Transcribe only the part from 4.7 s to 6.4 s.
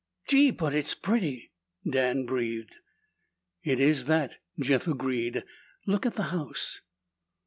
agreed. "Look at the